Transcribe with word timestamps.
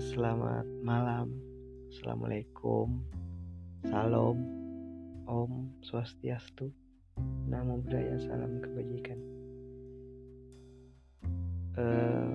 selamat 0.00 0.64
malam, 0.80 1.28
assalamualaikum, 1.92 3.04
salam, 3.84 4.40
om, 5.28 5.68
swastiastu, 5.84 6.72
namo 7.44 7.76
buddhaya, 7.84 8.16
salam 8.16 8.64
kebajikan. 8.64 9.20
Uh, 11.76 12.32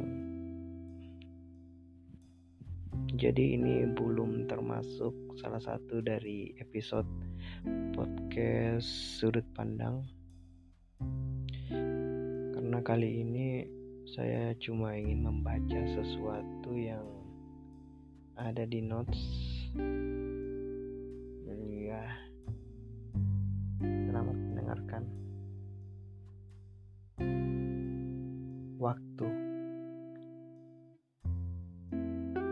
jadi 3.18 3.58
ini 3.58 3.90
belum 3.98 4.46
termasuk 4.46 5.18
salah 5.42 5.58
satu 5.58 6.06
dari 6.06 6.54
episode 6.62 7.10
podcast 7.98 8.86
sudut 9.18 9.46
pandang. 9.58 10.06
Karena 12.54 12.78
kali 12.86 13.26
ini 13.26 13.66
saya 14.06 14.54
cuma 14.62 14.94
ingin 14.94 15.26
membaca 15.26 15.82
sesuatu 15.98 16.78
yang 16.78 17.23
ada 18.34 18.66
di 18.66 18.82
notes. 18.82 19.20
Ya 21.84 22.02
selamat 23.78 24.38
mendengarkan. 24.38 25.04
Waktu. 28.82 29.28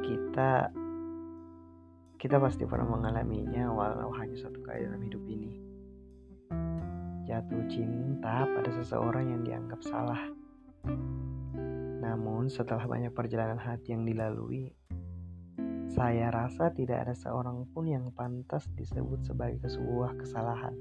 Kita 0.05 0.51
kita 2.21 2.37
pasti 2.37 2.69
pernah 2.69 2.85
mengalaminya 2.85 3.73
walau 3.73 4.13
hanya 4.21 4.37
satu 4.37 4.61
kali 4.61 4.85
dalam 4.85 5.01
hidup 5.01 5.23
ini. 5.25 5.53
Jatuh 7.25 7.65
cinta 7.65 8.45
pada 8.45 8.69
seseorang 8.69 9.25
yang 9.33 9.41
dianggap 9.41 9.81
salah. 9.81 10.29
Namun 12.01 12.49
setelah 12.49 12.85
banyak 12.85 13.13
perjalanan 13.13 13.57
hati 13.57 13.97
yang 13.97 14.05
dilalui 14.05 14.69
saya 15.91 16.31
rasa 16.31 16.71
tidak 16.71 17.03
ada 17.03 17.15
seorang 17.15 17.67
pun 17.75 17.83
yang 17.83 18.07
pantas 18.15 18.63
disebut 18.79 19.27
sebagai 19.27 19.67
sebuah 19.67 20.15
kesalahan. 20.15 20.71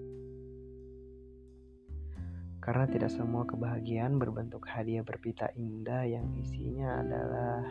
Karena 2.62 2.86
tidak 2.86 3.10
semua 3.10 3.42
kebahagiaan 3.48 4.20
berbentuk 4.20 4.62
hadiah 4.70 5.02
berpita 5.02 5.50
indah 5.58 6.06
yang 6.06 6.30
isinya 6.38 7.02
adalah 7.02 7.64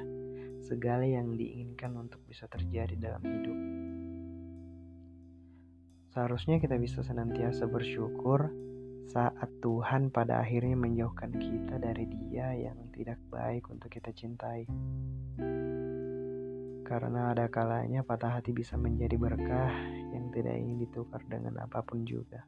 segala 0.66 1.08
yang 1.08 1.40
diinginkan 1.40 1.96
untuk 1.96 2.20
bisa 2.28 2.50
terjadi 2.52 2.98
dalam 3.00 3.24
hidup. 3.24 3.58
Seharusnya 6.10 6.60
kita 6.60 6.76
bisa 6.76 7.06
senantiasa 7.06 7.70
bersyukur 7.70 8.52
saat 9.08 9.50
Tuhan 9.64 10.12
pada 10.12 10.42
akhirnya 10.42 10.76
menjauhkan 10.76 11.32
kita 11.38 11.80
dari 11.80 12.06
Dia 12.10 12.52
yang 12.54 12.78
tidak 12.92 13.22
baik 13.32 13.70
untuk 13.72 13.94
kita 13.94 14.12
cintai. 14.12 14.68
Karena 16.90 17.30
ada 17.38 17.46
kalanya 17.54 18.02
patah 18.02 18.42
hati 18.42 18.50
bisa 18.50 18.74
menjadi 18.74 19.14
berkah 19.14 19.70
yang 20.10 20.34
tidak 20.34 20.58
ingin 20.58 20.82
ditukar 20.82 21.22
dengan 21.30 21.62
apa 21.62 21.86
pun 21.86 22.02
juga. 22.02 22.42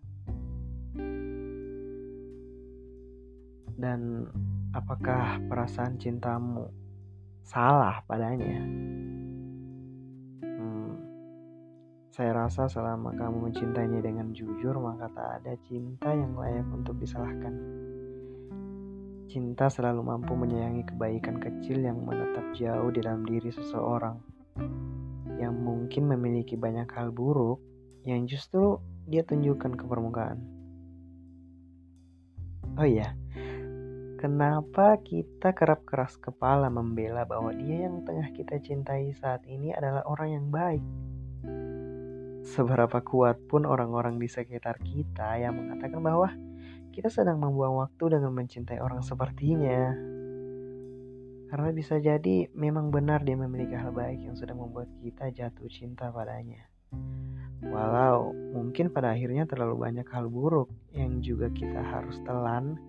Dan 3.78 4.26
apakah 4.74 5.38
perasaan 5.46 6.02
cintamu 6.02 6.66
salah 7.46 8.02
padanya? 8.10 8.66
Hmm, 10.42 10.98
saya 12.10 12.34
rasa 12.34 12.66
selama 12.66 13.14
kamu 13.14 13.54
mencintainya 13.54 14.02
dengan 14.02 14.34
jujur, 14.34 14.74
maka 14.82 15.06
tak 15.14 15.30
ada 15.46 15.54
cinta 15.70 16.10
yang 16.18 16.34
layak 16.34 16.66
untuk 16.74 16.98
disalahkan. 16.98 17.54
Cinta 19.30 19.70
selalu 19.70 20.02
mampu 20.02 20.34
menyayangi 20.34 20.82
kebaikan 20.90 21.38
kecil 21.38 21.78
yang 21.78 22.02
menetap 22.02 22.58
jauh 22.58 22.90
di 22.90 23.06
dalam 23.06 23.22
diri 23.22 23.54
seseorang 23.54 24.31
yang 25.42 25.58
mungkin 25.58 26.06
memiliki 26.10 26.54
banyak 26.54 26.88
hal 26.94 27.10
buruk 27.10 27.58
yang 28.06 28.26
justru 28.26 28.78
dia 29.10 29.26
tunjukkan 29.26 29.78
ke 29.78 29.84
permukaan. 29.86 30.42
Oh 32.80 32.88
iya, 32.88 33.18
kenapa 34.22 34.96
kita 35.04 35.52
kerap 35.52 35.84
keras 35.84 36.16
kepala 36.16 36.72
membela 36.72 37.28
bahwa 37.28 37.52
dia 37.52 37.90
yang 37.90 38.06
tengah 38.08 38.32
kita 38.32 38.62
cintai 38.64 39.12
saat 39.18 39.44
ini 39.50 39.76
adalah 39.76 40.08
orang 40.08 40.30
yang 40.32 40.48
baik? 40.48 40.84
Seberapa 42.42 43.04
kuat 43.06 43.38
pun 43.52 43.68
orang-orang 43.68 44.18
di 44.18 44.26
sekitar 44.26 44.80
kita 44.82 45.38
yang 45.38 45.58
mengatakan 45.58 46.00
bahwa 46.02 46.32
kita 46.92 47.08
sedang 47.08 47.40
membuang 47.40 47.82
waktu 47.82 48.18
dengan 48.18 48.34
mencintai 48.34 48.80
orang 48.82 49.04
sepertinya. 49.04 49.94
Karena 51.52 51.68
bisa 51.76 52.00
jadi 52.00 52.48
memang 52.56 52.96
benar 52.96 53.28
dia 53.28 53.36
memiliki 53.36 53.76
hal 53.76 53.92
baik 53.92 54.24
yang 54.24 54.40
sudah 54.40 54.56
membuat 54.56 54.88
kita 55.04 55.36
jatuh 55.36 55.68
cinta 55.68 56.08
padanya. 56.08 56.64
Walau 57.60 58.32
mungkin 58.56 58.88
pada 58.88 59.12
akhirnya 59.12 59.44
terlalu 59.44 59.84
banyak 59.84 60.08
hal 60.08 60.32
buruk 60.32 60.72
yang 60.96 61.20
juga 61.20 61.52
kita 61.52 61.84
harus 61.84 62.16
telan 62.24 62.80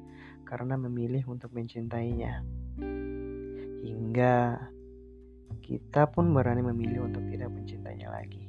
karena 0.47 0.79
memilih 0.79 1.27
untuk 1.27 1.51
mencintainya. 1.51 2.47
Hingga 3.83 4.37
kita 5.59 6.07
pun 6.15 6.31
berani 6.31 6.63
memilih 6.63 7.11
untuk 7.11 7.27
tidak 7.35 7.51
mencintainya 7.51 8.15
lagi. 8.15 8.47